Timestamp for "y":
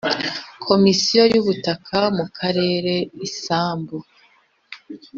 1.33-1.35